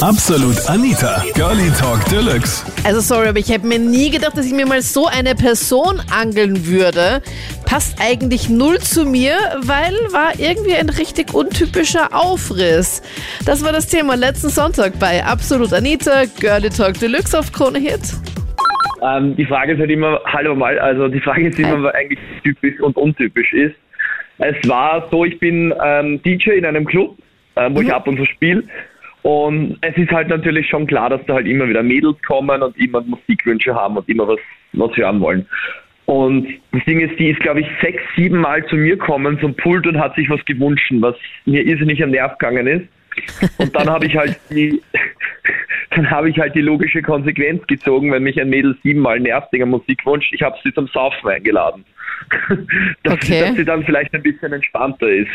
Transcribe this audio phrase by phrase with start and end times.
[0.00, 2.64] Absolut Anita, Girlie Talk Deluxe.
[2.84, 6.00] Also sorry, aber ich hätte mir nie gedacht, dass ich mir mal so eine Person
[6.16, 7.20] angeln würde.
[7.66, 13.02] Passt eigentlich null zu mir, weil war irgendwie ein richtig untypischer Aufriss.
[13.44, 18.14] Das war das Thema letzten Sonntag bei Absolut Anita, Girlie Talk Deluxe auf Krone Hit.
[19.02, 22.20] Ähm, die Frage ist halt immer, hallo mal, also die Frage ist immer, was eigentlich
[22.44, 23.74] typisch und untypisch ist.
[24.38, 27.18] Es war so, ich bin ähm, DJ in einem Club,
[27.56, 28.62] äh, wo ich ab und zu spiele.
[29.22, 32.76] Und es ist halt natürlich schon klar, dass da halt immer wieder Mädels kommen und
[32.78, 34.38] immer Musikwünsche haben und immer was,
[34.72, 35.46] was hören wollen.
[36.06, 39.54] Und das Ding ist, die ist, glaube ich, sechs, sieben Mal zu mir gekommen zum
[39.54, 42.88] Pult und hat sich was gewünscht, was mir irrsinnig am Nerv gegangen ist.
[43.58, 44.80] Und dann habe ich halt die,
[45.90, 49.68] dann habe ich halt die logische Konsequenz gezogen, wenn mich ein Mädel siebenmal nervt wegen
[49.68, 51.84] Musikwunsch, ich habe sie zum Saufen eingeladen.
[53.02, 53.26] dass, Okay.
[53.26, 55.30] sie, dass sie dann vielleicht ein bisschen entspannter ist.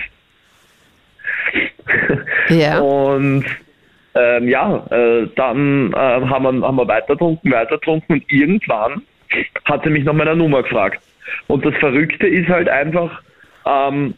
[2.49, 2.79] Ja.
[2.79, 3.45] Und
[4.15, 9.01] ähm, ja, äh, dann äh, haben, wir, haben wir weiter getrunken, weiter getrunken und irgendwann
[9.65, 11.01] hat sie mich nach meiner Nummer gefragt.
[11.47, 13.21] Und das Verrückte ist halt einfach,
[13.65, 14.13] ähm,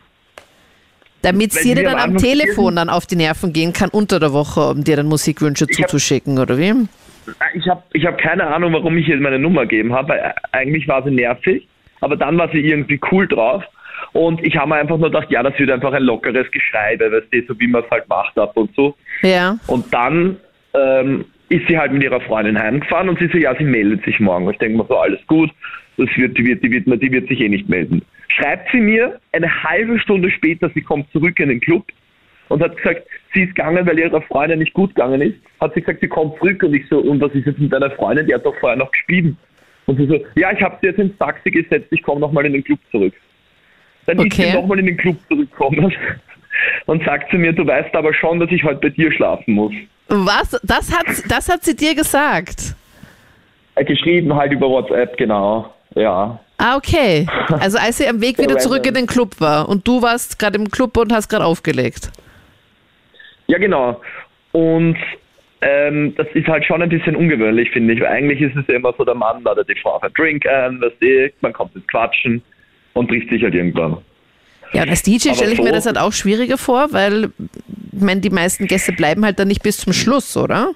[1.21, 4.61] Damit sie dir dann am Telefon dann auf die Nerven gehen kann unter der Woche,
[4.71, 6.73] um dir dann Musikwünsche Ich hab- zuzuschicken, oder wie?
[7.55, 10.87] ich habe ich hab keine Ahnung, warum ich ihr meine Nummer gegeben habe, weil eigentlich
[10.87, 11.67] war sie nervig,
[12.01, 13.63] aber dann war sie irgendwie cool drauf.
[14.15, 17.27] Und ich habe mir einfach nur gedacht, ja, das wird einfach ein lockeres Geschreibe, weißt
[17.31, 18.95] du, so wie man es halt macht ab und so.
[19.23, 19.57] Ja.
[19.67, 20.37] Und dann
[20.73, 24.21] ähm, ist sie halt mit ihrer Freundin heimgefahren und sie so, ja, sie meldet sich
[24.21, 24.49] morgen.
[24.49, 25.51] Ich denke mir so, alles gut,
[25.97, 28.03] das wird, die, wird, die, wird, die wird sich eh nicht melden.
[28.29, 31.83] Schreibt sie mir eine halbe Stunde später, sie kommt zurück in den Club
[32.47, 35.35] und hat gesagt, sie ist gegangen, weil ihrer Freundin nicht gut gegangen ist.
[35.59, 37.91] Hat sie gesagt, sie kommt zurück und ich so, und was ist jetzt mit deiner
[37.91, 38.27] Freundin?
[38.27, 39.35] Die hat doch vorher noch gespielt.
[39.87, 42.53] Und sie so, ja, ich habe sie jetzt ins Taxi gesetzt, ich komme nochmal in
[42.53, 43.13] den Club zurück.
[44.05, 44.51] Dann ist Okay.
[44.51, 45.93] sie nochmal in den Club zurückgekommen
[46.85, 49.73] und sagt zu mir, du weißt aber schon, dass ich heute bei dir schlafen muss.
[50.07, 50.59] Was?
[50.63, 52.75] Das hat, das hat sie dir gesagt?
[53.75, 55.73] Äh, Geschrieben halt über WhatsApp, genau.
[55.95, 56.39] Ja.
[56.57, 57.25] Ah, okay.
[57.59, 60.57] Also als sie am Weg wieder zurück in den Club war und du warst gerade
[60.57, 62.11] im Club und hast gerade aufgelegt.
[63.47, 64.01] Ja, genau.
[64.51, 64.97] Und
[65.61, 67.99] ähm, das ist halt schon ein bisschen ungewöhnlich, finde ich.
[68.01, 70.45] Weil eigentlich ist es ja immer so, der Mann ladet die Frau auf einen Drink
[70.47, 72.41] ein, du, man kommt ins Quatschen
[72.95, 73.97] und trifft sich halt irgendwann.
[74.73, 77.29] Ja, und als DJ stelle ich mir so- das halt auch schwieriger vor, weil
[77.91, 80.71] ich meine, die meisten Gäste bleiben halt dann nicht bis zum Schluss, oder?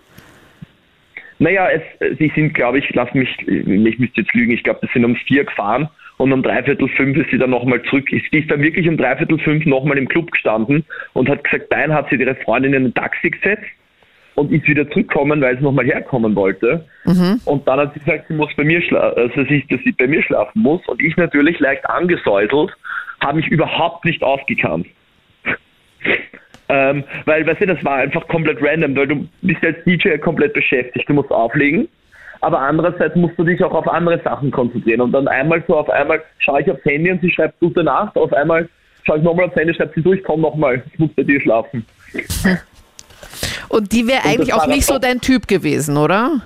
[1.39, 4.91] Naja, es, sie sind, glaube ich, lass mich, ich müsste jetzt lügen, ich glaube, das
[4.93, 5.87] sind um vier gefahren
[6.17, 8.07] und um dreiviertel fünf ist sie dann nochmal zurück.
[8.09, 11.93] Sie ist dann wirklich um dreiviertel fünf nochmal im Club gestanden und hat gesagt, nein,
[11.93, 13.63] hat sie ihre Freundin in ein Taxi gesetzt
[14.39, 16.85] und ist wieder zurückgekommen, weil sie nochmal herkommen wollte.
[17.45, 20.23] Und dann hat sie gesagt, sie muss bei mir also sie, dass sie bei mir
[20.23, 20.81] schlafen muss.
[20.87, 22.71] Und ich natürlich leicht angesäuselt,
[23.21, 24.87] habe mich überhaupt nicht ausgekannt.
[26.71, 30.53] Ähm, weil, weißt du, das war einfach komplett random, weil du bist als DJ komplett
[30.53, 31.87] beschäftigt, du musst auflegen,
[32.41, 35.89] aber andererseits musst du dich auch auf andere Sachen konzentrieren und dann einmal so auf
[35.89, 38.69] einmal schaue ich aufs Handy und sie schreibt gute Nacht, auf einmal
[39.03, 41.83] schaue ich nochmal aufs Handy, schreibt sie durch, komm nochmal, ich muss bei dir schlafen.
[43.69, 46.41] Und die wäre eigentlich auch nicht so dein Typ gewesen, oder?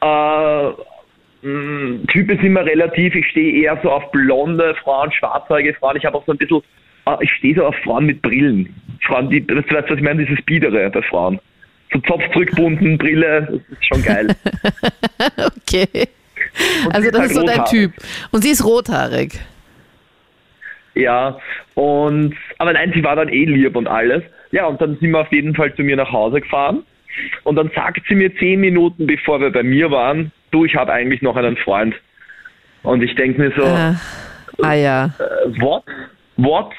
[0.00, 5.96] Äh, mh, Typ ist immer relativ, ich stehe eher so auf blonde Frauen, schwarzhaarige Frauen,
[5.96, 6.60] ich habe auch so ein bisschen,
[7.06, 8.74] äh, ich stehe so auf Frauen mit Brillen.
[9.06, 11.40] Frauen, die, weißt du, was ich meine, dieses Biedere bei Frauen.
[11.92, 14.28] So Zopf zurückbunden, Brille, das ist schon geil.
[15.56, 16.08] Okay.
[16.84, 17.64] Und Also das halt ist so dein.
[17.66, 17.92] Typ.
[18.32, 19.38] Und sie ist rothaarig.
[20.94, 21.38] Ja,
[21.74, 24.22] und aber nein, sie war dann eh lieb und alles.
[24.50, 26.82] Ja, und dann sind wir auf jeden Fall zu mir nach Hause gefahren.
[27.44, 30.92] Und dann sagt sie mir zehn Minuten bevor wir bei mir waren, du, ich habe
[30.92, 31.94] eigentlich noch einen Freund.
[32.82, 33.94] Und ich denke mir so, Ah,
[34.62, 35.06] ah ja.
[35.06, 35.84] äh, what?
[36.36, 36.72] What?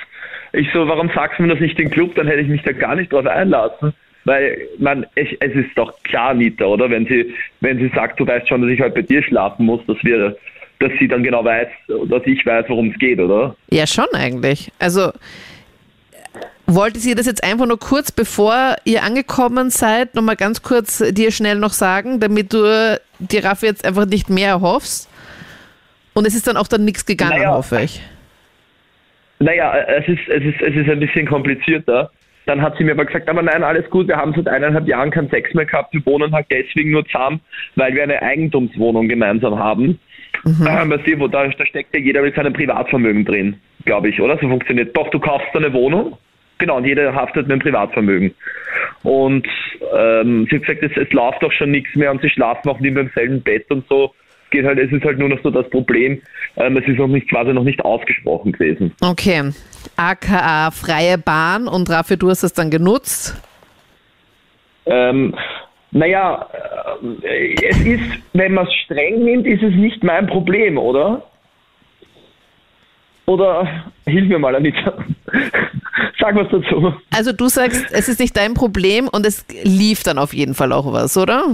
[0.54, 2.14] Ich so, warum sagst du mir das nicht im Club?
[2.16, 3.94] Dann hätte ich mich da gar nicht drauf einlassen.
[4.26, 6.90] Weil, man, ich, es ist doch klar, Anita, oder?
[6.90, 9.86] Wenn sie, wenn sie sagt, du weißt schon, dass ich halt bei dir schlafen muss,
[9.86, 10.38] dass wir,
[10.84, 11.68] dass sie dann genau weiß,
[12.10, 13.56] dass ich weiß, worum es geht, oder?
[13.72, 14.72] Ja, schon eigentlich.
[14.80, 15.12] Also
[16.66, 21.32] wollte sie das jetzt einfach nur kurz bevor ihr angekommen seid, nochmal ganz kurz dir
[21.32, 25.10] schnell noch sagen, damit du die Raffi jetzt einfach nicht mehr erhoffst?
[26.14, 27.54] Und es ist dann auch dann nichts gegangen, Naja.
[27.54, 28.02] hoffe ich.
[29.40, 32.12] Naja, es ist, es ist, es ist ein bisschen komplizierter.
[32.46, 35.12] Dann hat sie mir aber gesagt, aber nein, alles gut, wir haben seit eineinhalb Jahren
[35.12, 37.40] keinen Sex mehr gehabt, wir wohnen halt deswegen nur zusammen,
[37.76, 40.00] weil wir eine Eigentumswohnung gemeinsam haben.
[40.46, 43.56] Ähm, weißt du, wo da, da steckt ja jeder mit seinem Privatvermögen drin,
[43.86, 44.38] glaube ich, oder?
[44.40, 44.96] So funktioniert.
[44.96, 46.18] Doch, du kaufst eine Wohnung,
[46.58, 48.34] genau, und jeder haftet mit dem Privatvermögen.
[49.04, 49.48] Und
[49.96, 52.80] ähm, sie hat gesagt, es, es läuft doch schon nichts mehr und sie schlafen auch
[52.80, 54.14] nicht mehr im selben Bett und so.
[54.50, 56.22] Geht halt, es ist halt nur noch so das Problem,
[56.58, 58.94] ähm, es ist noch nicht quasi noch nicht ausgesprochen gewesen.
[64.86, 65.34] Ähm,
[65.94, 66.48] naja,
[67.22, 68.04] äh, es ist,
[68.34, 71.24] wenn man es streng nimmt, ist es nicht mein Problem, oder?
[73.26, 73.68] Oder
[74.06, 74.94] hilf mir mal, Anita.
[76.20, 76.94] Sag was dazu.
[77.16, 80.74] Also du sagst, es ist nicht dein Problem und es lief dann auf jeden Fall
[80.74, 81.46] auch was, oder?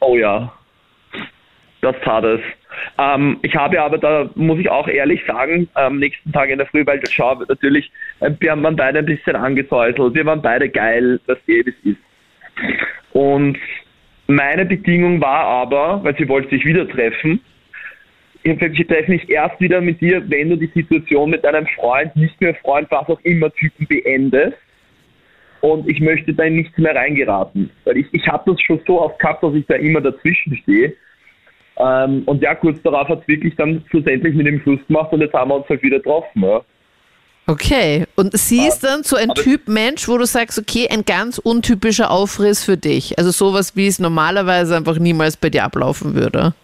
[0.00, 0.52] Oh ja,
[1.80, 2.40] das tat es.
[2.98, 6.66] Ähm, ich habe aber, da muss ich auch ehrlich sagen, am nächsten Tag in der
[6.66, 7.90] Früh, weil schau, natürlich,
[8.20, 11.98] äh, wir haben beide ein bisschen angesäuselt, wir waren beide geil, dass jedes ist.
[13.12, 13.58] Und
[14.26, 17.40] meine Bedingung war aber, weil sie wollte sich wieder treffen,
[18.44, 22.38] ich treffe mich erst wieder mit dir, wenn du die Situation mit deinem Freund, nicht
[22.42, 24.58] mehr Freund, was auch immer, Typen beendest.
[25.62, 27.70] Und ich möchte da in nichts mehr reingeraten.
[27.84, 30.92] Weil ich, ich habe das schon so oft gehabt, dass ich da immer dazwischen stehe.
[31.78, 35.22] Ähm, und ja, kurz darauf hat es wirklich dann schlussendlich mit dem Schluss gemacht und
[35.22, 36.42] jetzt haben wir uns halt wieder getroffen.
[36.42, 36.60] Ja.
[37.46, 41.38] Okay, und sie ist dann so ein Typ Mensch, wo du sagst, okay, ein ganz
[41.38, 43.18] untypischer Aufriss für dich.
[43.18, 46.54] Also sowas, wie es normalerweise einfach niemals bei dir ablaufen würde.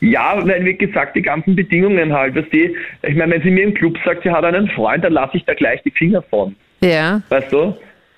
[0.00, 3.62] Ja, weil wie gesagt, die ganzen Bedingungen halt, dass die, ich meine, wenn sie mir
[3.62, 6.56] im Club sagt, sie hat einen Freund, dann lasse ich da gleich die Finger von.
[6.80, 7.22] Ja.
[7.28, 7.76] Weißt du?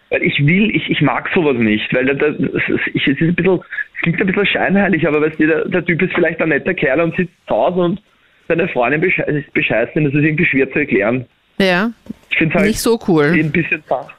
[0.08, 2.52] Weil ich will, ich, ich mag sowas nicht, weil das, das,
[2.94, 3.60] ich, es ist ein bisschen,
[3.96, 6.72] es klingt ein bisschen scheinheilig, aber weißt du, der, der Typ ist vielleicht ein netter
[6.72, 8.02] Kerl und sitzt zu Hause und
[8.48, 11.26] seine Freundin bescheißt ihn, das ist irgendwie schwer zu erklären.
[11.58, 11.92] Ja.
[12.30, 13.32] Ich finde halt nicht so cool.
[13.38, 14.10] Ein bisschen zart.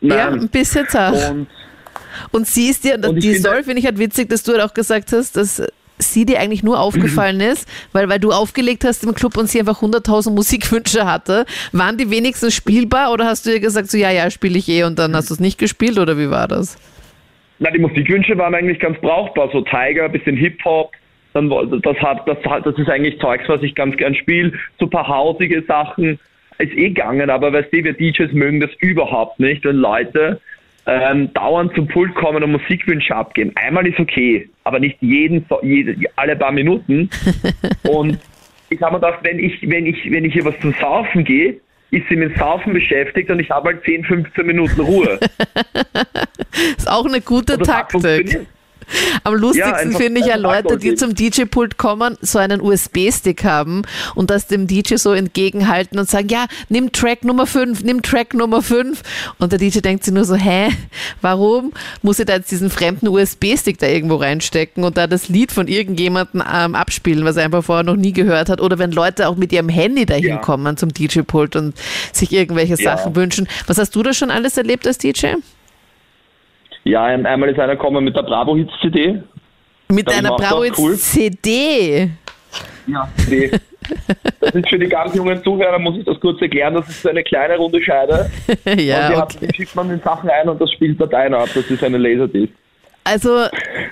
[0.00, 1.30] Ja, ein bisschen zart.
[1.30, 1.46] Und,
[2.30, 5.12] und sie ist dir, die Story finde ich halt witzig, dass du halt auch gesagt
[5.12, 5.62] hast, dass
[5.98, 9.60] sie dir eigentlich nur aufgefallen ist, weil, weil du aufgelegt hast im Club und sie
[9.60, 11.46] einfach 100.000 Musikwünsche hatte.
[11.72, 14.84] Waren die wenigstens spielbar oder hast du ihr gesagt, so ja, ja, spiele ich eh
[14.84, 16.76] und dann hast du es nicht gespielt oder wie war das?
[17.60, 20.90] Na, die Musikwünsche waren eigentlich ganz brauchbar, so Tiger, bisschen Hip-Hop,
[21.34, 24.86] dann das hat, das hat, das ist eigentlich Zeugs, was ich ganz gern spiele, so
[24.86, 26.18] paar hausige Sachen,
[26.58, 30.40] ist eh gegangen, aber weißt du, wir DJs mögen das überhaupt nicht, wenn Leute
[30.86, 33.52] ähm, dauernd zum Pult kommen und Musikwünsche abgeben.
[33.56, 37.10] Einmal ist okay, aber nicht jeden, jede, alle paar Minuten.
[37.82, 38.18] und
[38.70, 41.60] ich habe mir gedacht, wenn ich, wenn ich, wenn ich hier was zum Saufen gehe,
[41.90, 45.18] ist sie mit Saufen beschäftigt und ich habe halt 10, 15 Minuten Ruhe.
[46.76, 48.46] ist auch eine gute Taktik.
[49.24, 53.82] Am lustigsten ja, finde ich ja Leute, die zum DJ-Pult kommen, so einen USB-Stick haben
[54.14, 58.34] und das dem DJ so entgegenhalten und sagen, ja, nimm Track Nummer 5, nimm Track
[58.34, 59.02] Nummer 5.
[59.38, 60.68] Und der DJ denkt sich nur so, hä,
[61.20, 61.72] warum
[62.02, 65.68] muss ich da jetzt diesen fremden USB-Stick da irgendwo reinstecken und da das Lied von
[65.68, 68.60] irgendjemandem ähm, abspielen, was er einfach vorher noch nie gehört hat?
[68.60, 70.36] Oder wenn Leute auch mit ihrem Handy dahin ja.
[70.38, 71.74] kommen zum DJ-Pult und
[72.12, 72.96] sich irgendwelche ja.
[72.96, 73.48] Sachen wünschen.
[73.66, 75.34] Was hast du da schon alles erlebt als DJ?
[76.84, 79.22] Ja, einmal ist einer gekommen mit der Bravo Hits CD.
[79.90, 80.96] Mit einer Bravo Hits cool.
[80.96, 82.10] CD?
[82.86, 83.50] Ja, CD.
[84.40, 87.08] Das ist für die ganz jungen Zuhörer, muss ich das kurz erklären, das ist so
[87.08, 88.30] eine kleine runde Scheide.
[88.78, 89.46] ja, und okay.
[89.46, 91.48] hat, schickt man den Sachen ein und das spielt Dateien ab.
[91.54, 92.52] Das ist eine Laserdisc.
[93.04, 93.46] Also,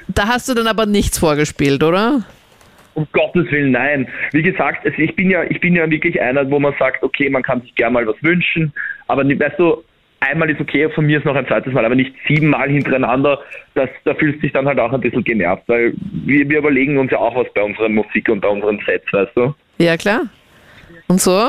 [0.08, 2.22] da hast du dann aber nichts vorgespielt, oder?
[2.94, 4.08] Um Gottes Willen, nein.
[4.32, 7.42] Wie gesagt, ich bin ja, ich bin ja wirklich einer, wo man sagt, okay, man
[7.42, 8.72] kann sich gerne mal was wünschen,
[9.08, 9.82] aber weißt du,
[10.22, 13.40] einmal ist okay, von mir ist noch ein zweites Mal, aber nicht siebenmal hintereinander.
[13.74, 17.10] Das, da fühlt sich dann halt auch ein bisschen genervt, weil wir, wir überlegen uns
[17.10, 19.54] ja auch was bei unserer Musik und bei unseren Sets, weißt du?
[19.78, 20.22] Ja, klar.
[21.08, 21.48] Und so?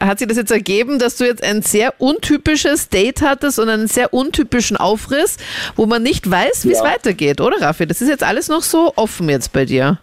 [0.00, 3.86] Hat sich das jetzt ergeben, dass du jetzt ein sehr untypisches Date hattest und einen
[3.86, 5.36] sehr untypischen Aufriss,
[5.76, 6.84] wo man nicht weiß, wie es ja.
[6.84, 7.86] weitergeht, oder Raffi?
[7.86, 9.98] Das ist jetzt alles noch so offen jetzt bei dir.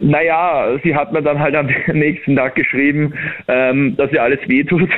[0.00, 3.14] Naja, sie hat mir dann halt am nächsten Tag geschrieben,
[3.48, 4.90] ähm, dass ihr alles wehtut.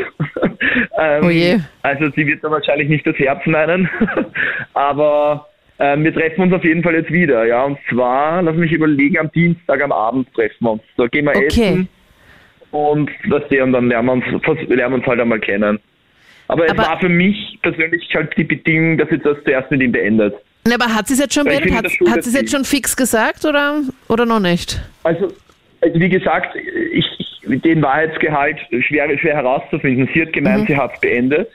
[0.99, 1.59] ähm, oh je.
[1.83, 3.89] Also sie wird da wahrscheinlich nicht das Herz meinen.
[4.75, 5.47] Aber
[5.79, 7.47] ähm, wir treffen uns auf jeden Fall jetzt wieder.
[7.47, 10.83] Ja, und zwar, lass mich überlegen, am Dienstag am Abend treffen wir uns.
[10.97, 11.47] Da gehen wir okay.
[11.47, 11.89] essen
[12.71, 15.81] und das und dann lernen wir uns, lernen wir uns halt einmal kennen.
[16.49, 19.83] Aber, Aber es war für mich persönlich halt die Bedingung, dass jetzt das zuerst mit
[19.83, 20.35] ihm beendet.
[20.65, 24.27] Aber hat sie es jetzt schon, hat, hat sie jetzt schon fix gesagt oder, oder
[24.27, 24.81] noch nicht?
[25.05, 25.33] Also,
[25.81, 30.09] also wie gesagt, ich, ich, den Wahrheitsgehalt schwer, schwer herauszufinden.
[30.15, 30.67] Sie hat gemeint, mhm.
[30.67, 31.49] sie hat es beendet.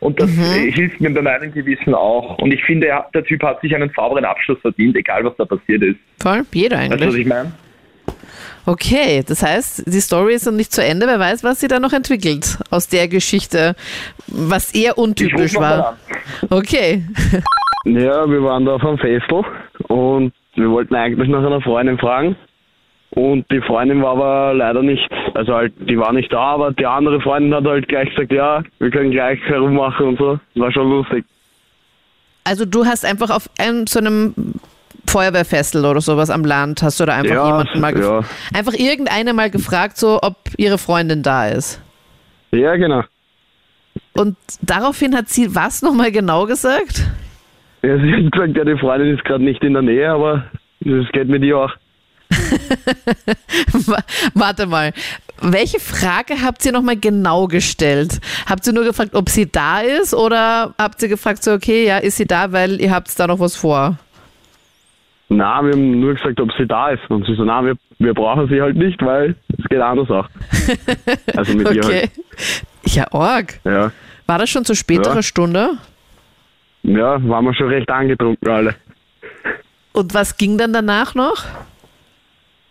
[0.00, 0.72] Und das mhm.
[0.72, 2.38] hilft mir bei meinem Gewissen auch.
[2.38, 5.82] Und ich finde, der Typ hat sich einen sauberen Abschluss verdient, egal was da passiert
[5.82, 5.96] ist.
[6.20, 7.00] Voll, jeder eigentlich.
[7.00, 7.52] Weißt du, was ich meine?
[8.66, 11.06] Okay, das heißt, die Story ist noch nicht zu Ende.
[11.06, 13.76] Wer weiß, was sie da noch entwickelt aus der Geschichte,
[14.26, 15.96] was eher untypisch war.
[16.50, 17.04] Okay.
[17.86, 19.44] Ja, wir waren da auf einem Festel
[19.86, 22.34] und wir wollten eigentlich nach einer Freundin fragen.
[23.10, 26.84] Und die Freundin war aber leider nicht, also halt, die war nicht da, aber die
[26.84, 30.40] andere Freundin hat halt gleich gesagt, ja, wir können gleich herummachen und so.
[30.56, 31.24] War schon lustig.
[32.42, 34.34] Also du hast einfach auf einem, so einem
[35.06, 38.20] Feuerwehrfestel oder sowas am Land, hast du da einfach ja, jemanden mal ja.
[38.52, 41.80] einfach irgendeine mal gefragt, so ob ihre Freundin da ist.
[42.50, 43.02] Ja, genau.
[44.14, 47.06] Und daraufhin hat sie was nochmal genau gesagt?
[47.86, 50.44] Ja, sie hat gesagt, ja, die Freundin ist gerade nicht in der Nähe, aber
[50.80, 51.72] das geht mit ihr auch.
[53.86, 54.02] Wa-
[54.34, 54.92] Warte mal.
[55.42, 58.20] Welche Frage habt ihr nochmal genau gestellt?
[58.48, 61.98] Habt ihr nur gefragt, ob sie da ist oder habt ihr gefragt, so, okay, ja,
[61.98, 63.98] ist sie da, weil ihr habt da noch was vor?
[65.28, 67.02] Na, wir haben nur gesagt, ob sie da ist.
[67.10, 70.28] Und sie so, na, wir, wir brauchen sie halt nicht, weil es geht anders auch.
[71.36, 72.00] Also mit ihr Okay.
[72.00, 72.10] halt.
[72.94, 73.60] Ja, Org.
[73.64, 73.92] Ja.
[74.26, 75.22] War das schon zu späterer Ja.
[75.22, 75.70] Stunde?
[76.86, 78.74] Ja, waren wir schon recht angetrunken alle.
[79.92, 81.44] Und was ging dann danach noch?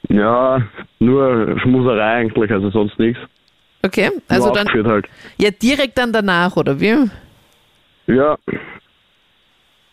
[0.10, 0.62] Ja,
[1.00, 3.20] nur Schmuserei eigentlich, also sonst nichts.
[3.84, 5.08] Okay, also nur dann, halt.
[5.38, 7.10] ja, direkt dann danach, oder wie?
[8.08, 8.38] Ja,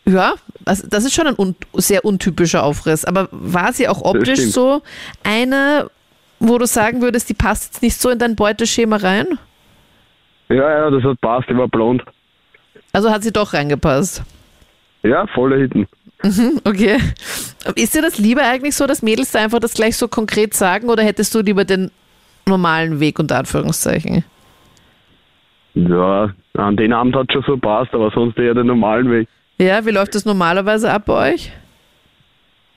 [0.05, 3.05] Ja, das, das ist schon ein un sehr untypischer Aufriss.
[3.05, 4.83] Aber war sie auch optisch so
[5.25, 5.91] eine,
[6.41, 9.39] wo du sagen würdest, die passt jetzt nicht so in dein Beuteschema rein?
[10.49, 12.03] ja, ja, das hat passt, die war blond.
[12.93, 14.23] Also hat sie doch reingepasst.
[15.03, 15.87] Ja, voller Hitten.
[16.65, 16.99] Okay.
[17.75, 20.89] Ist dir das lieber eigentlich so, dass Mädels da einfach das gleich so konkret sagen
[20.89, 21.91] oder hättest du lieber den
[22.47, 24.25] normalen Weg unter Anführungszeichen?
[25.75, 29.29] Ja, an den Abend hat schon so passt, aber sonst eher den normalen Weg.
[29.59, 31.53] Ja, wie läuft das normalerweise ab bei euch?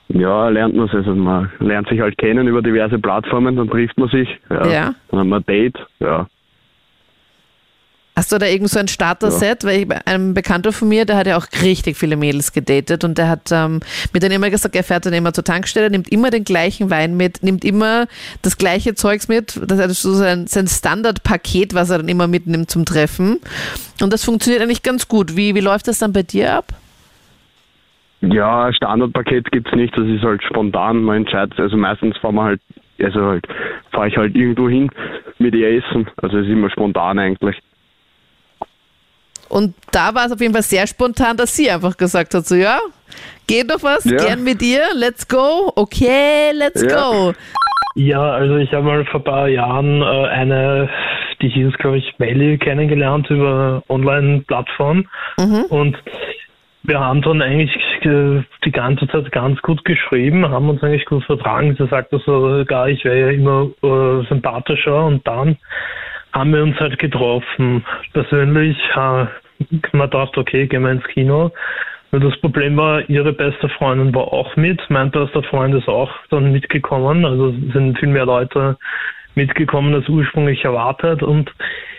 [0.08, 0.94] Ja, lernt man es.
[0.94, 4.28] Also man lernt sich halt kennen über diverse Plattformen, dann trifft man sich.
[4.48, 4.66] Ja.
[4.66, 4.94] Ja.
[5.10, 5.76] Dann haben wir ein Date.
[6.00, 6.26] Ja.
[8.16, 9.64] Hast du da irgend so ein Starter-Set?
[9.64, 13.18] Weil ich, ein Bekannter von mir, der hat ja auch richtig viele Mädels gedatet und
[13.18, 13.80] der hat ähm,
[14.14, 17.18] mir dann immer gesagt, er fährt dann immer zur Tankstelle, nimmt immer den gleichen Wein
[17.18, 18.06] mit, nimmt immer
[18.40, 19.60] das gleiche Zeugs mit.
[19.66, 23.38] Das ist so sein, sein Standardpaket, was er dann immer mitnimmt zum Treffen.
[24.00, 25.36] Und das funktioniert eigentlich ganz gut.
[25.36, 26.72] Wie, wie läuft das dann bei dir ab?
[28.22, 31.60] Ja, Standardpaket gibt's nicht, das ist halt spontan, man entscheidet.
[31.60, 32.60] Also meistens fahren wir halt,
[32.98, 33.46] also halt,
[33.92, 34.88] fahre ich halt irgendwo hin
[35.38, 36.08] mit ihr essen.
[36.22, 37.56] Also es ist immer spontan eigentlich.
[39.48, 42.54] Und da war es auf jeden Fall sehr spontan, dass sie einfach gesagt hat, so
[42.54, 42.78] ja,
[43.46, 44.16] geht noch was, Ja.
[44.16, 47.10] gern mit dir, let's go, okay, let's Ja.
[47.10, 47.32] go.
[47.94, 50.90] Ja, also ich habe mal vor ein paar Jahren äh, eine,
[51.40, 55.06] die hieß glaube ich Melly, kennengelernt über Online-Plattform
[55.70, 55.96] und
[56.82, 61.24] wir haben dann eigentlich äh, die ganze Zeit ganz gut geschrieben, haben uns eigentlich gut
[61.24, 61.74] vertragen.
[61.78, 65.56] Sie sagte sogar, ich wäre ja immer äh, sympathischer und dann
[66.36, 67.84] haben wir uns halt getroffen.
[68.12, 69.26] Persönlich äh,
[69.92, 71.50] man dachte, okay, gehen wir ins Kino.
[72.12, 76.10] Nur das Problem war, ihre beste Freundin war auch mit, mein bester Freund ist auch
[76.30, 77.24] dann mitgekommen.
[77.24, 78.76] Also sind viel mehr Leute
[79.34, 81.50] mitgekommen als ursprünglich erwartet und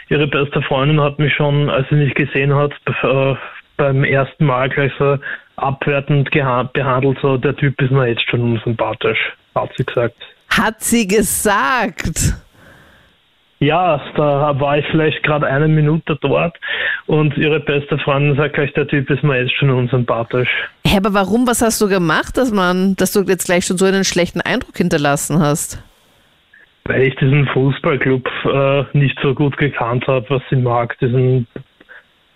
[0.10, 3.36] ihre beste Freundin hat mich schon, als sie mich gesehen hat, äh,
[3.75, 5.17] beim ersten Mal gleich so
[5.56, 9.20] abwertend behandelt, so der Typ ist mir jetzt schon unsympathisch,
[9.56, 10.15] hat sie gesagt.
[10.50, 12.36] Hat sie gesagt.
[13.60, 16.56] Ja, da war ich vielleicht gerade eine Minute dort
[17.08, 20.50] und ihre beste Freundin sagt gleich, der Typ ist mir jetzt schon unsympathisch.
[20.86, 23.86] Hä, aber warum, was hast du gemacht, dass man, dass du jetzt gleich schon so
[23.86, 25.82] einen schlechten Eindruck hinterlassen hast?
[26.86, 31.48] Weil ich diesen Fußballclub äh, nicht so gut gekannt habe, was sie mag, diesen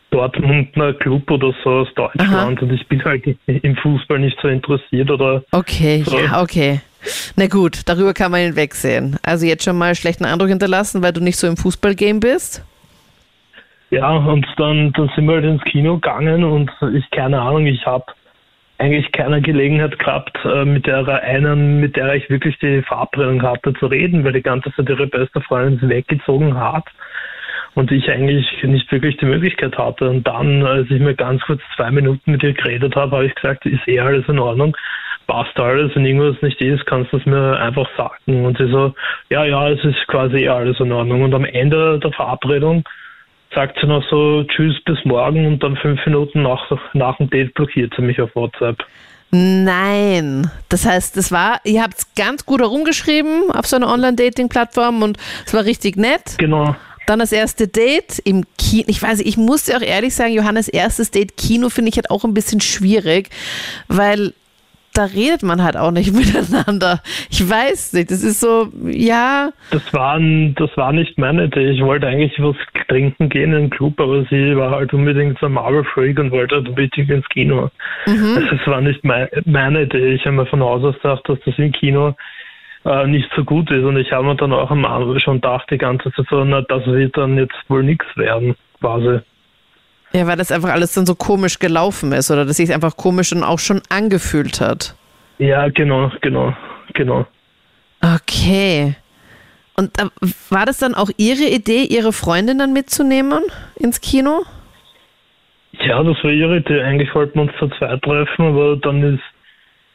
[0.09, 5.09] Dortmunder Club oder so aus Deutschland und ich bin halt im Fußball nicht so interessiert
[5.09, 6.19] oder Okay, So.
[6.19, 6.81] ja, okay.
[7.35, 9.17] Na gut, darüber kann man hinwegsehen.
[9.23, 12.63] Also jetzt schon mal schlechten Eindruck hinterlassen, weil du nicht so im Fußballgame bist?
[13.89, 17.85] Ja, und dann, dann sind wir halt ins Kino gegangen und ich, keine Ahnung, ich
[17.85, 18.05] habe
[18.77, 23.73] eigentlich keine Gelegenheit gehabt, äh, mit der einen, mit der ich wirklich die Verabredung hatte,
[23.73, 26.85] zu reden, weil die ganze Zeit ihre beste Freundin weggezogen hat
[27.75, 30.09] und ich eigentlich nicht wirklich die Möglichkeit hatte.
[30.09, 33.35] Und dann, als ich mir ganz kurz zwei Minuten mit ihr geredet habe, habe ich
[33.35, 34.75] gesagt, ist eh alles in Ordnung,
[35.31, 38.45] passt alles, wenn irgendwas nicht ist, kannst du es mir einfach sagen.
[38.45, 38.93] Und sie so,
[39.29, 41.23] ja, ja, es ist quasi eh alles in Ordnung.
[41.23, 42.83] Und am Ende der Verabredung
[43.55, 47.53] sagt sie noch so Tschüss bis morgen und dann fünf Minuten nach, nach dem Date
[47.53, 48.83] blockiert sie mich auf WhatsApp.
[49.31, 50.51] Nein.
[50.67, 55.17] Das heißt, es war, ihr habt es ganz gut herumgeschrieben auf so einer Online-Dating-Plattform und
[55.45, 56.35] es war richtig nett.
[56.39, 56.75] Genau.
[57.07, 58.83] Dann das erste Date im Kino.
[58.87, 62.11] Ich weiß ich muss dir auch ehrlich sagen, Johannes erstes Date Kino finde ich halt
[62.11, 63.29] auch ein bisschen schwierig,
[63.87, 64.33] weil
[64.93, 67.01] da redet man halt auch nicht miteinander.
[67.29, 71.69] Ich weiß nicht, das ist so, ja, Das war, ein- das war nicht meine Idee.
[71.71, 72.55] Ich wollte eigentlich was
[72.87, 76.67] trinken gehen im Club, aber sie war halt unbedingt so ein Marvel-Freak und wollte halt
[76.67, 77.69] unbedingt ins Kino.
[78.05, 80.13] Also es war nicht mei- meine Idee.
[80.13, 82.15] Ich habe mir von Haus aus gedacht, dass das im Kino
[82.83, 85.67] äh, nicht so gut ist und ich habe mir dann auch am Abend schon gedacht,
[85.71, 89.19] die ganze Zeit so, na, das wird dann jetzt wohl nichts werden, quasi.
[90.13, 93.31] Ja, weil das einfach alles dann so komisch gelaufen ist oder dass sich einfach komisch
[93.31, 94.95] und auch schon angefühlt hat.
[95.37, 96.55] Ja, genau, genau,
[96.93, 97.25] genau.
[98.01, 98.95] Okay.
[99.75, 100.05] Und äh,
[100.49, 103.43] war das dann auch Ihre Idee, Ihre Freundin dann mitzunehmen
[103.79, 104.43] ins Kino?
[105.71, 106.81] Ja, das war ihre Idee.
[106.81, 109.23] Eigentlich wollten wir uns zu zweit treffen, aber dann ist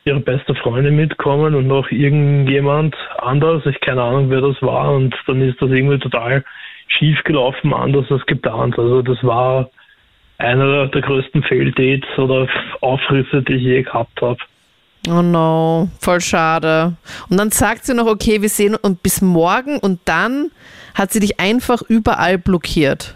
[0.04, 3.66] ihre beste Freundin mitgekommen und noch irgendjemand anders.
[3.66, 4.94] Ich keine Ahnung, wer das war.
[4.94, 6.44] Und dann ist das irgendwie total
[6.88, 8.78] schief gelaufen, anders als geplant.
[8.78, 9.70] Also das war
[10.38, 12.46] einer der größten Fehldates oder
[12.80, 14.38] Aufrisse, die ich je gehabt habe.
[15.08, 16.96] Oh no, voll schade.
[17.30, 20.50] Und dann sagt sie noch, okay, wir sehen uns bis morgen und dann
[20.94, 23.14] hat sie dich einfach überall blockiert.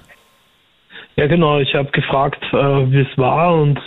[1.17, 1.59] Ja, genau.
[1.59, 3.81] Ich habe gefragt, äh, wie es war und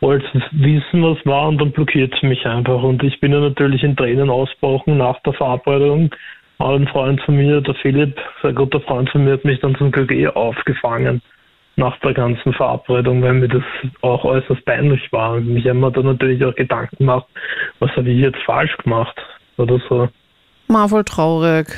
[0.00, 2.82] wollte wissen, was war und dann blockiert sie mich einfach.
[2.82, 6.10] Und ich bin ja natürlich in Tränen ausgebrochen nach der Verabredung.
[6.58, 9.92] Ein Freund von mir, der Philipp, sehr guter Freund von mir, hat mich dann zum
[9.92, 11.22] KG aufgefangen
[11.76, 13.62] nach der ganzen Verabredung, weil mir das
[14.00, 15.32] auch äußerst peinlich war.
[15.32, 17.26] Und mich haben wir dann natürlich auch Gedanken gemacht,
[17.80, 19.16] was habe ich jetzt falsch gemacht
[19.56, 20.08] oder so.
[20.68, 21.68] Mal voll traurig.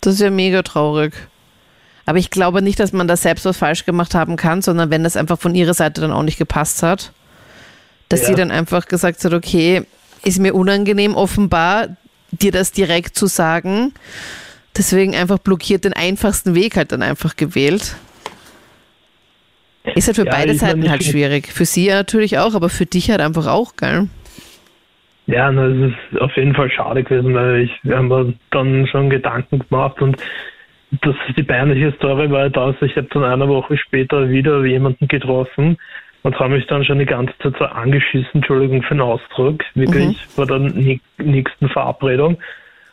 [0.00, 1.14] Das ist ja mega traurig.
[2.06, 5.04] Aber ich glaube nicht, dass man da selbst was falsch gemacht haben kann, sondern wenn
[5.04, 7.12] das einfach von ihrer Seite dann auch nicht gepasst hat,
[8.08, 8.26] dass ja.
[8.28, 9.82] sie dann einfach gesagt hat, okay,
[10.24, 11.96] ist mir unangenehm offenbar,
[12.30, 13.94] dir das direkt zu sagen.
[14.76, 17.96] Deswegen einfach blockiert den einfachsten Weg halt dann einfach gewählt.
[19.94, 21.46] Ist halt für ja, beide Seiten halt schwierig.
[21.46, 24.08] Für sie natürlich auch, aber für dich halt einfach auch, gell?
[25.26, 29.10] Ja, na, es ist auf jeden Fall schade gewesen, weil ich, wir haben dann schon
[29.10, 30.16] Gedanken gemacht und
[31.02, 35.78] das die peinliche Story war das, ich habe dann eine Woche später wieder jemanden getroffen
[36.22, 40.16] und habe mich dann schon die ganze Zeit so angeschissen, Entschuldigung für den Ausdruck, wirklich
[40.16, 40.36] mhm.
[40.36, 40.58] bei der
[41.24, 42.38] nächsten Verabredung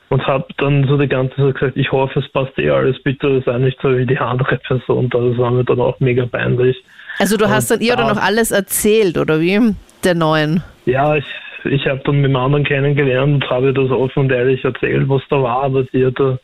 [0.10, 3.42] und habe dann so die ganze Zeit gesagt, ich hoffe, es passt eh alles, bitte
[3.46, 5.10] sei nicht so wie die andere Person.
[5.10, 6.78] Das war mir dann auch mega peinlich.
[7.20, 9.76] Also du hast dann ihr dann noch alles erzählt, oder wie?
[10.04, 10.64] Der neuen?
[10.86, 11.26] Ja, ich,
[11.66, 15.22] ich habe dann mit dem anderen kennengelernt und habe das offen und ehrlich erzählt, was
[15.30, 16.38] da war, aber sie hat da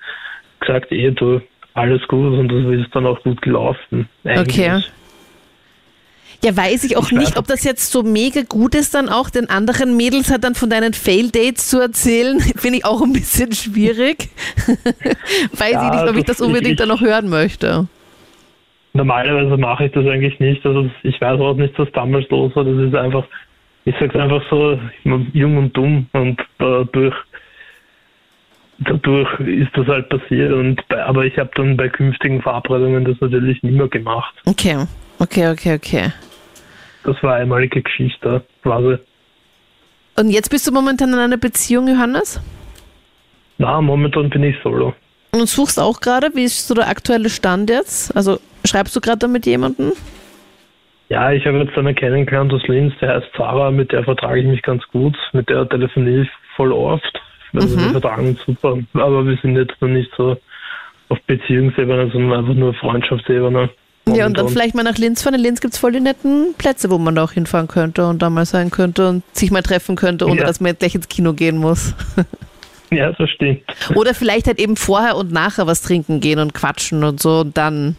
[0.59, 1.41] gesagt, eh, du,
[1.75, 4.09] alles gut und das ist dann auch gut gelaufen.
[4.23, 4.59] Eigentlich.
[4.59, 4.81] Okay.
[6.43, 9.29] Ja, weiß ich auch ich nicht, ob das jetzt so mega gut ist, dann auch
[9.29, 12.39] den anderen Mädels halt dann von deinen Fail-Dates zu erzählen.
[12.57, 14.29] Finde ich auch ein bisschen schwierig.
[15.53, 17.87] weiß ja, ich nicht, ob ich das unbedingt ich, dann noch hören möchte.
[18.91, 20.65] Normalerweise mache ich das eigentlich nicht.
[20.65, 22.65] Also ich weiß auch nicht, was damals los war.
[22.65, 23.23] Das ist einfach,
[23.85, 27.15] ich sag's einfach so, jung und dumm und dadurch
[28.79, 33.15] dadurch ist das halt passiert und bei, aber ich habe dann bei künftigen Verabredungen das
[33.21, 34.33] natürlich nicht mehr gemacht.
[34.45, 34.85] Okay,
[35.19, 36.11] okay, okay, okay.
[37.03, 38.97] Das war eine einmalige Geschichte, quasi.
[40.17, 42.39] Und jetzt bist du momentan in einer Beziehung, Johannes?
[43.57, 44.93] Na, momentan bin ich solo.
[45.31, 48.15] Und suchst auch gerade, wie ist so der aktuelle Stand jetzt?
[48.15, 49.93] Also schreibst du gerade mit jemandem?
[51.09, 54.45] Ja, ich habe jetzt eine kennengelernt aus Linz, der heißt Sarah, mit der vertrage ich
[54.45, 57.21] mich ganz gut, mit der telefoniere ich voll oft.
[57.53, 57.83] Also mhm.
[57.83, 60.37] wir vertragen uns super, aber wir sind jetzt noch nicht so
[61.09, 63.69] auf Beziehungsebene, sondern einfach nur Freundschaftsebene.
[64.05, 64.19] Momentan.
[64.19, 65.35] Ja, und dann vielleicht mal nach Linz fahren.
[65.35, 68.21] In Linz gibt es voll die netten Plätze, wo man da auch hinfahren könnte und
[68.21, 70.45] da mal sein könnte und sich mal treffen könnte, ohne ja.
[70.45, 71.95] dass man jetzt gleich ins Kino gehen muss.
[72.95, 73.63] Ja, das stimmt.
[73.95, 77.57] Oder vielleicht halt eben vorher und nachher was trinken gehen und quatschen und so und
[77.57, 77.95] dann,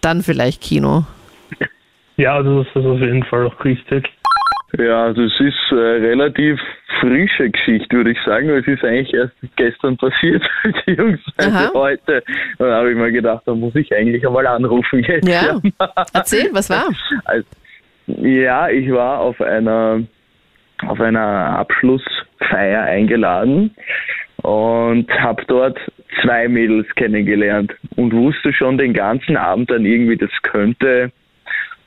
[0.00, 1.04] dann vielleicht Kino.
[2.16, 4.08] Ja, das ist auf jeden Fall auch richtig.
[4.78, 6.58] Ja, das ist eine relativ
[7.00, 8.48] frische Geschichte, würde ich sagen.
[8.48, 12.22] Es ist eigentlich erst gestern passiert, beziehungsweise heute.
[12.58, 15.28] Und da habe ich mir gedacht, da muss ich eigentlich einmal anrufen jetzt.
[15.28, 15.60] Ja,
[16.14, 16.88] erzähl, was war?
[17.24, 17.46] Also,
[18.06, 20.02] ja, ich war auf einer,
[20.86, 23.74] auf einer Abschlussfeier eingeladen
[24.42, 25.78] und habe dort
[26.22, 31.12] zwei Mädels kennengelernt und wusste schon den ganzen Abend dann irgendwie, das könnte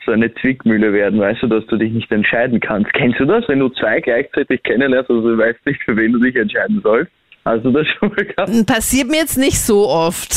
[0.06, 2.94] so eine Zwickmühle werden, weißt du, dass du dich nicht entscheiden kannst.
[2.94, 6.20] Kennst du das, wenn du zwei gleichzeitig kennenlernst, also du weißt nicht, für wen du
[6.20, 7.12] dich entscheiden sollst?
[7.46, 8.66] Hast du das schon mal gehabt?
[8.66, 10.34] Passiert mir jetzt nicht so oft.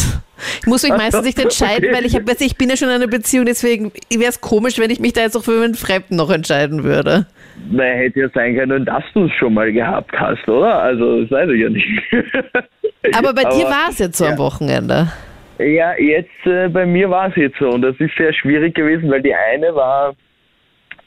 [0.61, 1.97] Ich muss mich meistens nicht entscheiden, okay.
[1.97, 4.91] weil ich, hab, ich bin ja schon in einer Beziehung, deswegen wäre es komisch, wenn
[4.91, 7.27] ich mich da jetzt auch für einen Fremden noch entscheiden würde.
[7.71, 10.83] Na, hätte ja sein können, dass du es schon mal gehabt hast, oder?
[10.83, 11.89] Also, das weiß ich ja nicht.
[13.15, 14.33] Aber bei Aber, dir war es jetzt so ja.
[14.33, 15.09] am Wochenende.
[15.59, 19.11] Ja, jetzt äh, bei mir war es jetzt so und das ist sehr schwierig gewesen,
[19.11, 20.15] weil die eine war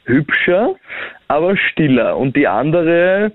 [0.04, 0.74] hübscher,
[1.28, 3.32] aber stiller und die andere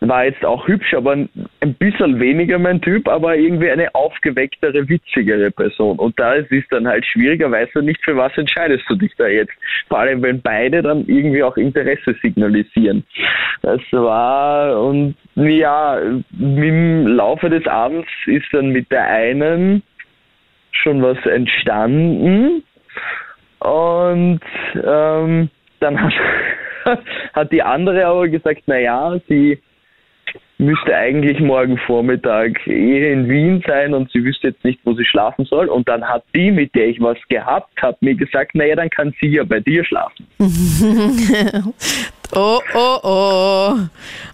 [0.00, 5.50] war jetzt auch hübsch, aber ein bisschen weniger mein Typ, aber irgendwie eine aufgewecktere, witzigere
[5.50, 5.98] Person.
[5.98, 9.12] Und da ist es dann halt schwieriger, weißt du nicht, für was entscheidest du dich
[9.18, 9.52] da jetzt.
[9.88, 13.04] Vor allem, wenn beide dann irgendwie auch Interesse signalisieren.
[13.60, 16.00] Das war, und ja,
[16.38, 19.82] im Laufe des Abends ist dann mit der einen
[20.72, 22.62] schon was entstanden.
[23.60, 24.40] Und
[24.74, 26.12] ähm, dann hat,
[27.34, 29.58] hat die andere aber gesagt, naja, sie
[30.58, 35.04] müsste eigentlich morgen Vormittag eh in Wien sein und sie wüsste jetzt nicht, wo sie
[35.04, 35.68] schlafen soll.
[35.68, 39.14] Und dann hat die, mit der ich was gehabt habe, mir gesagt, naja, dann kann
[39.20, 40.26] sie ja bei dir schlafen.
[42.32, 43.74] Oh, oh, oh.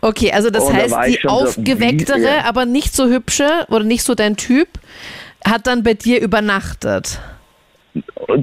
[0.03, 2.45] Okay, also das da heißt, ich die so, aufgewecktere, ja.
[2.45, 4.69] aber nicht so hübsche oder nicht so dein Typ,
[5.47, 7.21] hat dann bei dir übernachtet.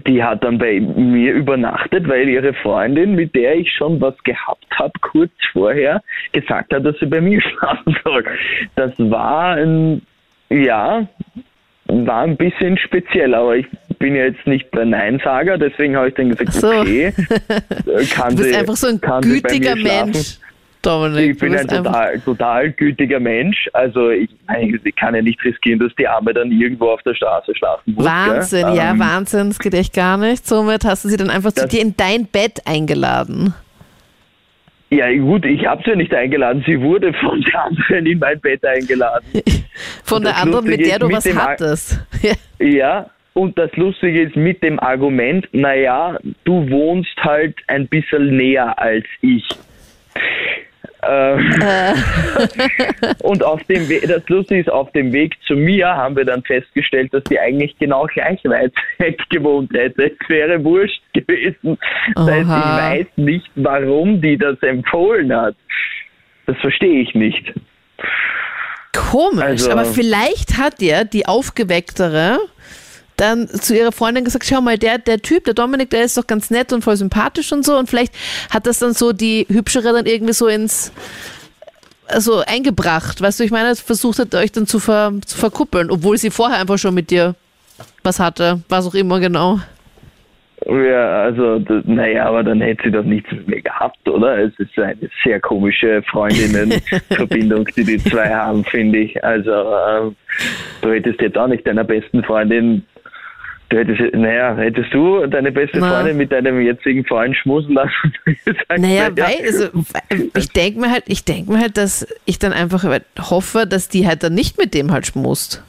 [0.08, 4.66] Die hat dann bei mir übernachtet, weil ihre Freundin, mit der ich schon was gehabt
[4.72, 8.24] habe, kurz vorher, gesagt hat, dass sie bei mir schlafen soll.
[8.76, 10.02] Das war ein,
[10.50, 11.08] ja,
[11.86, 13.68] war ein bisschen speziell, aber ich
[14.00, 16.72] bin ja jetzt nicht der Neinsager, deswegen habe ich dann gesagt, so.
[16.82, 17.14] okay,
[18.16, 20.40] kann Du bist sie, einfach so ein gütiger schlafen.
[20.86, 21.32] Dominik.
[21.32, 23.70] Ich bin ein total, total gütiger Mensch.
[23.74, 24.30] Also ich,
[24.84, 28.06] ich kann ja nicht riskieren, dass die Arme dann irgendwo auf der Straße schlafen muss.
[28.06, 28.76] Wahnsinn, gell?
[28.76, 30.46] ja, Ähm, Wahnsinn, das geht echt gar nicht.
[30.46, 33.54] Somit hast du sie dann einfach zu dir in dein Bett eingeladen.
[34.90, 36.64] Ja gut, ich habe sie ja nicht eingeladen.
[36.68, 39.26] Sie wurde von der anderen in mein Bett eingeladen.
[40.04, 42.00] Von der anderen, mit der du mit was hattest.
[42.60, 48.78] Ja, und das Lustige ist mit dem Argument, naja, du wohnst halt ein bisschen näher
[48.80, 49.44] als ich.
[51.08, 51.54] Ähm,
[53.24, 56.44] und auf dem We das Lustige ist, auf dem Weg zu mir haben wir dann
[56.44, 60.12] festgestellt, dass die eigentlich genau gleich weit weg gewohnt hätte.
[60.12, 61.78] Es wäre wurscht gewesen.
[62.16, 65.56] Das heißt, ich weiß nicht, warum die das empfohlen hat.
[66.46, 67.54] Das verstehe ich nicht.
[68.94, 72.38] Komisch, Also- aber vielleicht hat dir die aufgewecktere
[73.24, 76.28] dann zu ihrer Freundin gesagt, schau mal, der, der Typ, der Dominik, der ist doch
[76.28, 78.14] ganz nett und voll sympathisch und so und vielleicht
[78.50, 80.92] hat das dann so die Hübschere dann irgendwie so ins
[82.08, 86.18] also eingebracht, weißt du, ich meine, versucht hat euch dann zu, ver, zu verkuppeln, obwohl
[86.18, 87.36] sie vorher einfach schon mit dir
[88.04, 89.60] was hatte, was auch immer genau.
[90.66, 94.38] Ja, also, naja, aber dann hätte sie doch nichts mit mir gehabt, oder?
[94.38, 99.22] Es ist eine sehr komische Freundinnenverbindung, die die zwei haben, finde ich.
[99.24, 100.16] Also, ähm,
[100.82, 102.86] du hättest jetzt auch nicht deiner besten Freundin,
[103.70, 105.90] du hättest, naja, hättest du deine beste Na.
[105.90, 108.14] Freundin mit deinem jetzigen Freund schmusen lassen?
[108.78, 109.70] Naja, na ja, weil, also,
[110.38, 112.84] ich denke mir halt, ich denke mir halt, dass ich dann einfach
[113.20, 115.64] hoffe, dass die halt dann nicht mit dem halt schmust.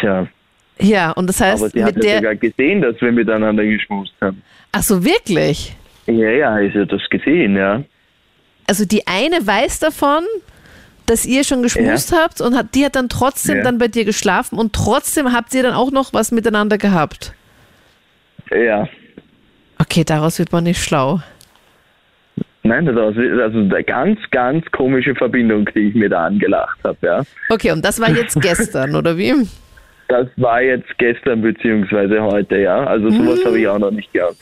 [0.00, 0.26] Tja,
[0.80, 2.16] Ja, und das heißt, aber sie hat ja der.
[2.18, 4.42] sogar gesehen, dass wir miteinander geschmust haben.
[4.72, 5.76] Ach so, wirklich?
[6.06, 7.82] Ja, ja, ist ja das gesehen, ja.
[8.66, 10.24] Also die eine weiß davon,
[11.06, 13.62] dass ihr schon geschmust habt und hat, die hat dann trotzdem Ja.
[13.62, 17.32] dann bei dir geschlafen und trotzdem habt ihr dann auch noch was miteinander gehabt.
[18.50, 18.88] Ja.
[19.78, 21.20] Okay, daraus wird man nicht schlau.
[22.62, 26.96] Nein, das ist also eine ganz, ganz komische Verbindung, die ich mir da angelacht habe,
[27.02, 27.22] ja.
[27.50, 29.34] Okay, und das war jetzt gestern, oder wie?
[30.08, 32.84] Das war jetzt gestern beziehungsweise heute, ja.
[32.84, 34.36] Also sowas habe ich auch noch nicht gehabt.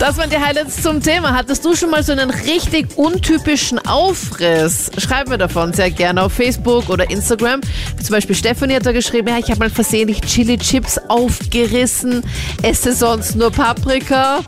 [0.00, 1.34] Das waren die Highlights zum Thema.
[1.34, 4.90] Hattest du schon mal so einen richtig untypischen Aufriss?
[4.98, 7.60] Schreib mir davon sehr gerne auf Facebook oder Instagram.
[8.02, 12.22] Zum Beispiel Stefanie hat da geschrieben, ja, ich habe mal versehentlich Chili Chips aufgerissen,
[12.62, 14.40] esse sonst nur Paprika.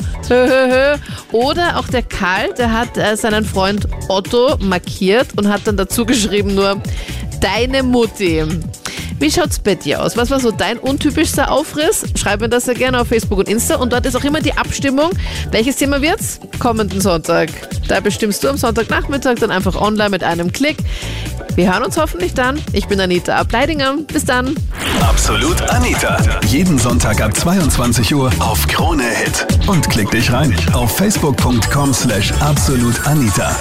[1.33, 6.05] Oder auch der Karl, der hat äh, seinen Freund Otto markiert und hat dann dazu
[6.05, 6.83] geschrieben nur,
[7.41, 8.45] deine Mutti.
[9.19, 10.17] Wie schaut's bei dir aus?
[10.17, 12.05] Was war so dein untypischster Aufriss?
[12.17, 13.77] Schreib mir das sehr gerne auf Facebook und Insta.
[13.77, 15.11] Und dort ist auch immer die Abstimmung.
[15.51, 16.39] Welches Thema wird's?
[16.59, 17.49] Kommenden Sonntag.
[17.89, 20.77] Da bestimmst du am Sonntagnachmittag dann einfach online mit einem Klick.
[21.55, 22.63] Wir hören uns hoffentlich dann.
[22.75, 23.97] Ich bin Anita Ableidinger.
[24.07, 24.55] Bis dann.
[25.01, 26.19] Absolut Anita.
[26.49, 29.47] Jeden Sonntag ab 22 Uhr auf Krone Hit.
[29.67, 33.57] Und klick dich rein auf facebook.com slash absolutanita.